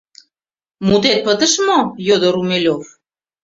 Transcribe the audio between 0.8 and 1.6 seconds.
—Мутет пытыш